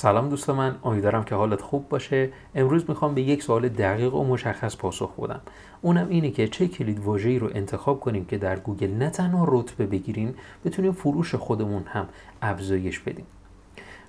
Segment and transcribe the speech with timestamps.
[0.00, 2.30] سلام دوست من امیدوارم که حالت خوب باشه.
[2.54, 5.40] امروز می‌خوام به یک سوال دقیق و مشخص پاسخ بدم.
[5.82, 9.86] اونم اینه که چه کلید واژه‌ای رو انتخاب کنیم که در گوگل نه تنها رتبه
[9.86, 10.34] بگیریم
[10.64, 12.08] بتونیم فروش خودمون هم
[12.42, 13.26] افزایش بدیم.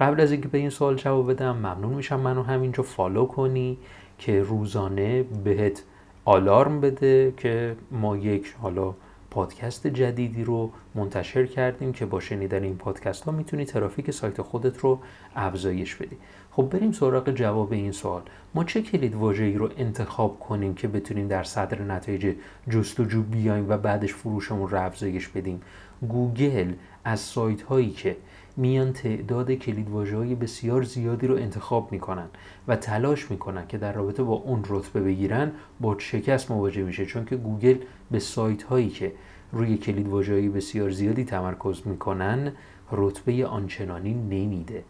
[0.00, 3.78] قبل از اینکه به این سوال جواب بدم ممنون میشم منو همینجا follow کنی
[4.18, 5.82] که روزانه بهت
[6.24, 8.94] آلارم بده که ما یک حالا
[9.30, 14.78] پادکست جدیدی رو منتشر کردیم که با شنیدن این پادکست ها می‌تونی ترافیک سایت خودت
[14.78, 14.98] رو
[15.36, 16.16] افزایش بدی.
[16.50, 18.22] خب بریم سراغ جواب این سوال.
[18.54, 22.34] ما چه کلید واژه‌ای رو انتخاب کنیم که بتونیم در صدر نتایج
[22.70, 25.60] جستجو بیایم و بعدش فروشمون رو افزایش بدیم؟
[26.08, 26.72] گوگل
[27.04, 28.16] از سایت هایی که
[28.56, 32.26] میان تعداد کلید های بسیار زیادی رو انتخاب می‌کنن
[32.68, 37.06] و تلاش می‌کنن که در رابطه با اون رتبه بگیرن با شکست مواجه میشه.
[37.06, 37.76] چون که گوگل
[38.10, 39.12] به سایت هایی که
[39.52, 42.52] روی کلید های بسیار زیادی تمرکز می‌کنن
[42.92, 44.84] رتبه آنچنانی نمیده.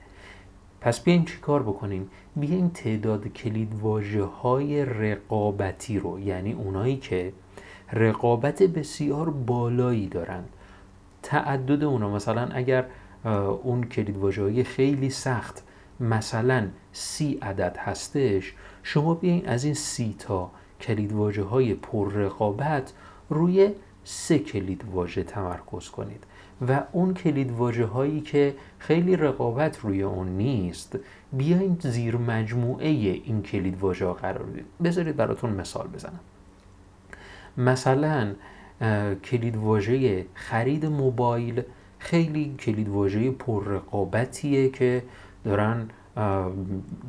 [0.81, 3.73] پس بیایم چی کار بکنیم؟ بیایم تعداد کلید
[4.43, 7.33] های رقابتی رو یعنی اونایی که
[7.93, 10.45] رقابت بسیار بالایی دارن
[11.31, 12.11] تعدد اونا.
[12.11, 12.85] مثلا اگر
[13.63, 15.65] اون کلید های خیلی سخت
[16.01, 22.93] مثلا سی عدد هستش شما بیاین از این سی تا کلید های پر رقابت
[23.29, 23.71] روی
[24.05, 26.25] سه کلید واژه تمرکز کنید.
[26.69, 30.99] و اون کلید هایی که خیلی رقابت روی اون نیست
[31.33, 34.67] بیاین زیر مجموعه این کلید واژه قرار بدید.
[34.85, 36.21] بذارید براتون مثال بزنم.
[37.57, 38.35] مثلا
[39.25, 41.63] کلید واژه خرید موبایل.
[41.99, 45.03] خیلی کلید واژه پررقابتیه که
[45.45, 45.89] دارن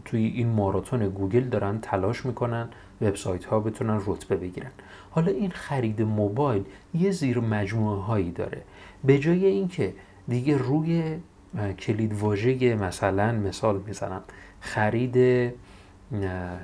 [0.06, 2.70] توی این ماراتون گوگل دارن تلاش می‌کنن
[3.02, 4.72] وبسایت ها بتونن رتبه بگیرن.
[5.12, 8.62] حالا این خرید موبایل یه زیر مجموعه هایی داره.
[9.04, 9.94] به جای اینکه
[10.28, 11.18] دیگه روی
[11.80, 14.22] کلید واژه مثلا مثال می‌زنم.
[14.60, 15.18] خرید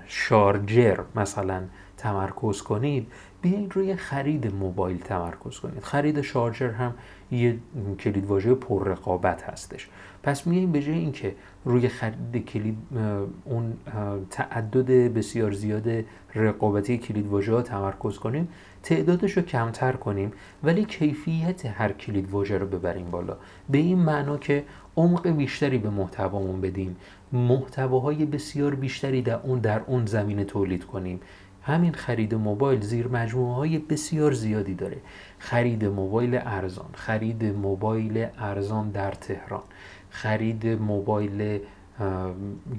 [0.07, 1.63] شارجر مثلا
[1.97, 3.07] تمرکز کنید
[3.47, 5.83] بیاین روی خرید موبایل تمرکز کنید.
[5.83, 6.93] خرید شارجر هم
[7.31, 7.57] یه
[7.99, 9.89] کلید واژه پر رقابت هستش.
[10.23, 11.35] پس میایم به جای اینکه
[11.65, 12.77] روی خرید کلید
[13.45, 13.73] اون
[14.29, 15.87] تعدد بسیار زیاد
[16.35, 18.47] رقابتی کلید واژه ها تمرکز کنیم
[18.83, 20.31] تعدادش رو کمتر کنیم
[20.63, 23.37] ولی کیفیت هر کلید واژه رو ببریم بالا.
[23.69, 24.63] به این معنا که
[24.97, 26.95] عمق بیشتری به محتوامون بدیم.
[27.31, 31.19] محتواهای بسیار بیشتری در اون در اون زمینه تولید کنیم.
[31.67, 34.97] همین خرید موبایل زیر مجموعه های بسیار زیادی داره.
[35.39, 39.63] خرید موبایل ارزان خرید موبایل ارزان در تهران
[40.09, 41.59] خرید موبایل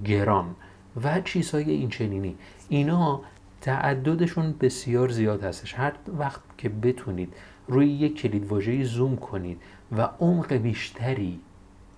[0.04, 0.56] گران
[1.04, 2.36] و چیزهای این چنینی.
[2.68, 3.20] اینا
[3.60, 5.74] تعددشون بسیار زیاد هستش.
[5.74, 7.34] هر وقت که بتونید
[7.68, 9.60] روی یک کلید واژه زوم کنید
[9.96, 11.40] و عمق بیشتری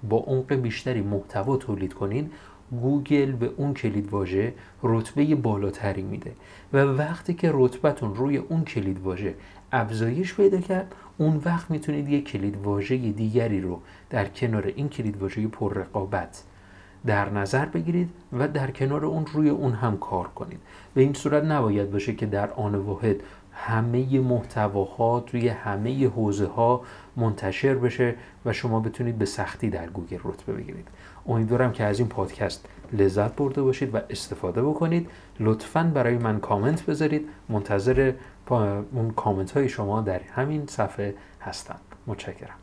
[0.09, 2.33] با عمق بیشتری محتوا تولید کنید
[2.71, 6.33] گوگل به اون کلید واژه رتبه بالاتری میده
[6.73, 9.35] و وقتی که رتبتون روی اون کلید واژه
[9.73, 15.23] افزایش پیدا کرد اون وقت می‌تونید یک کلید واژه دیگری رو در کنار این کلید
[15.23, 16.43] واژه پر رقابت
[17.07, 20.59] در نظر بگیرید و در کنار اون روی اون هم کار کنید.
[20.95, 23.17] به این صورت نباید باشه که در آن واحد
[23.67, 26.83] همه محتواها توی همه حوزه ها
[27.17, 30.89] منتشر بشه و شما بتونید به سختی در گوگل رتبه بگیرید.
[31.27, 35.11] امیدوارم که از این پادکست لذت برده باشید و استفاده بکنید.
[35.41, 37.29] لطفا برای من کامنت بذارید.
[37.49, 38.13] منتظر
[38.93, 41.81] اون کامنت های شما در همین صفحه هستم.
[42.07, 42.57] متشکرم.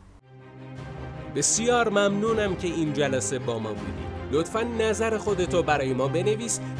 [1.36, 4.18] بسیار ممنونم که این جلسه با ما بودید.
[4.32, 6.60] لطفا نظر خودتو برای ما بنویس